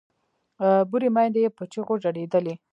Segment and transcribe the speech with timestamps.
[0.89, 2.53] بورې میندې یې په چیغو ژړېدلې